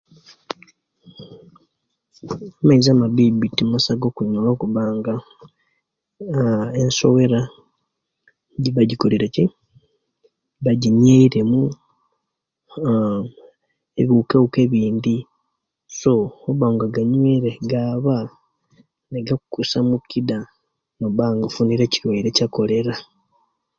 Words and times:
Amaizi 2.59 2.89
amabibi 2.91 3.47
timasa 3.57 4.01
gakunywa 4.01 4.37
olwokuba 4.41 4.83
nga 4.97 5.13
ensowera 6.81 7.41
giba 8.61 8.81
gikolere 8.89 9.25
ki 9.35 9.43
giba 10.55 10.71
ginyeremu 10.81 11.61
aahm 12.89 13.23
nebiwukawuka 13.93 14.57
ebindi 14.65 15.15
so 15.99 16.13
owobanga 16.25 16.83
oganywiire 16.85 17.51
gaaba 17.71 18.17
nigakukosa 19.09 19.77
mukida 19.89 20.37
nigaleta 20.99 21.51
bulwaire 21.55 22.29
kya'kolera. 22.37 22.93